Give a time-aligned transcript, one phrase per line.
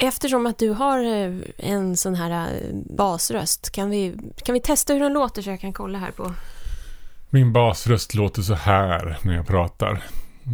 [0.00, 4.92] Eftersom att du har eh, en sån här eh, basröst, kan vi, kan vi testa
[4.92, 6.32] hur den låter så jag kan kolla här på...
[7.30, 10.02] Min basröst låter så här när jag pratar.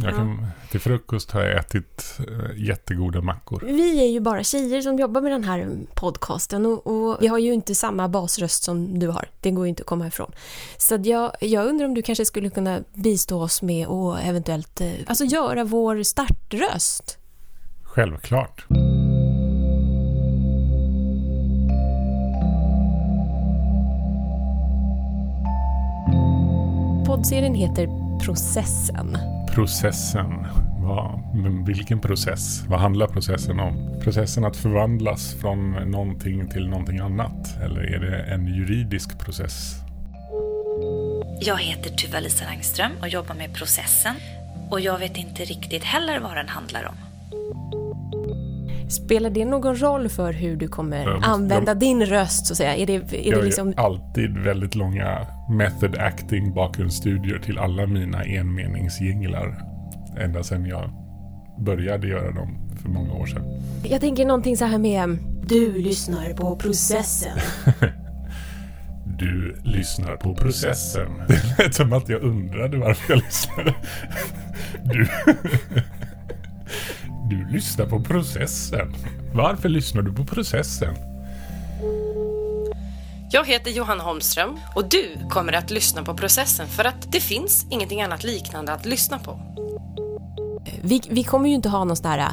[0.03, 0.15] Jag Ja.
[0.17, 3.63] kan, till frukost har jag ätit äh, jättegoda mackor.
[3.65, 7.37] Vi är ju bara tjejer som jobbar med den här podcasten och, och vi har
[7.37, 9.29] ju inte samma basröst som du har.
[9.41, 10.31] Det går ju inte att komma ifrån.
[10.77, 14.91] Så jag, jag undrar om du kanske skulle kunna bistå oss med att eventuellt eh,
[15.07, 17.17] alltså göra vår startröst.
[17.83, 18.65] Självklart.
[27.07, 27.87] Poddserien heter
[28.25, 29.17] Processen.
[29.53, 30.47] Processen.
[30.79, 32.63] Vad, men vilken process?
[32.67, 33.99] Vad handlar processen om?
[34.03, 37.57] Processen att förvandlas från någonting till någonting annat?
[37.63, 39.75] Eller är det en juridisk process?
[41.41, 44.15] Jag heter Tuva-Lisa Langström och jobbar med processen.
[44.69, 47.06] Och jag vet inte riktigt heller vad den handlar om.
[48.89, 52.57] Spelar det någon roll för hur du kommer måste- använda jag- din röst så att
[52.57, 52.75] säga?
[52.75, 53.67] Är det, är det jag liksom...
[53.71, 59.61] gör alltid väldigt långa method acting bakgrundsstudier till alla mina enmeningsjinglar.
[60.19, 60.89] Ända sedan jag
[61.65, 63.43] började göra dem för många år sedan.
[63.83, 65.17] Jag tänker någonting så här med...
[65.47, 67.37] Du lyssnar på processen.
[69.19, 71.07] Du lyssnar på processen.
[71.27, 73.75] Det lät som att jag undrade varför jag lyssnade.
[74.83, 75.07] Du,
[77.29, 78.93] du lyssnar på processen.
[79.33, 80.95] Varför lyssnar du på processen?
[83.31, 87.65] Jag heter Johanna Holmström och du kommer att lyssna på processen för att det finns
[87.69, 89.39] ingenting annat liknande att lyssna på.
[90.81, 92.31] Vi, vi kommer ju inte ha någon sån här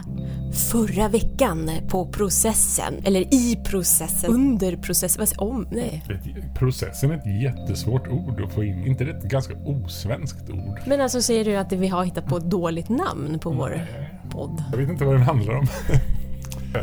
[0.73, 5.69] förra veckan på processen, eller i processen, under processen, vad säger om?
[5.71, 6.05] Nej.
[6.11, 8.87] Ett- Processen är ett jättesvårt ord att få in.
[8.87, 10.81] inte det ett ganska osvenskt ord?
[10.87, 13.87] Men alltså säger du att vi har hittat på ett dåligt namn på vår
[14.35, 14.65] podd?
[14.71, 15.67] Jag vet inte vad den handlar om.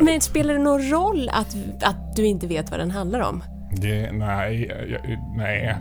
[0.00, 3.42] Men spelar det någon roll att, att du inte vet vad den handlar om?
[3.76, 5.76] Det, nej, jag, nej,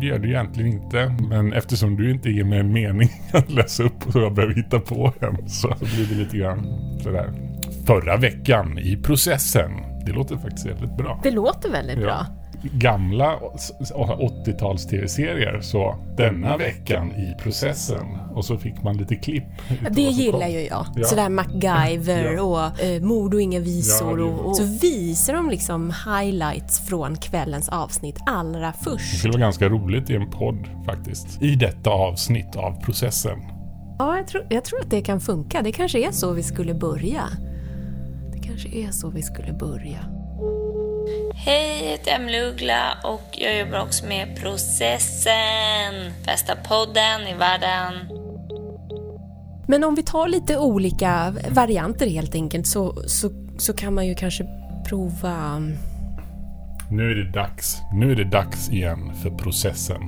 [0.00, 1.16] det gör det egentligen inte.
[1.28, 4.80] Men eftersom du inte ger mig en mening att läsa upp och jag behöver hitta
[4.80, 6.66] på en så blir det lite grann
[7.02, 7.32] sådär.
[7.86, 9.70] Förra veckan i processen.
[10.06, 11.20] Det låter faktiskt väldigt bra.
[11.22, 12.26] Det låter väldigt bra.
[12.62, 13.36] Gamla
[14.18, 18.06] 80-tals tv-serier så denna veckan i processen.
[18.34, 19.44] Och så fick man lite klipp.
[19.90, 20.50] Det gillar kom.
[20.50, 20.86] ju jag.
[20.96, 21.04] Ja.
[21.04, 22.42] Sådär MacGyver Ja.
[22.42, 24.10] och eh, Mord och inga visor.
[24.10, 29.18] Ja, det- och, och så visar de liksom highlights från kvällens avsnitt allra Det först.
[29.18, 31.42] skulle vara ganska roligt i en podd faktiskt.
[31.42, 33.38] I detta avsnitt av processen.
[33.98, 35.62] Ja, jag tror, jag tror att det kan funka.
[35.62, 37.22] Det kanske är så vi skulle börja.
[38.32, 39.98] Det kanske är så vi skulle börja.
[41.48, 46.12] Hej, jag heter Emelie Uggla och jag jobbar också med processen.
[46.24, 47.94] Bästa podden i världen.
[49.68, 54.14] Men om vi tar lite olika varianter helt enkelt så, så, så kan man ju
[54.14, 54.46] kanske
[54.88, 55.58] prova...
[56.90, 57.76] Nu är det dags.
[57.92, 60.00] Nu är det dags igen för processen.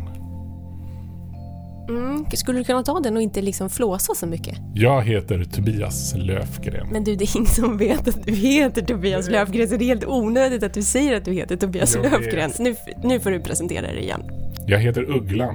[1.89, 4.59] Mm, skulle du kunna ta den och inte liksom flåsa så mycket?
[4.75, 6.89] Jag heter Tobias Löfgren.
[6.93, 9.87] Men du, det är ingen som vet att du heter Tobias Löfgren så det är
[9.87, 12.05] helt onödigt att du säger att du heter Tobias Jag.
[12.05, 12.53] Löfgren.
[12.59, 14.23] Nu, nu får du presentera dig igen.
[14.67, 15.55] Jag heter Ugglan.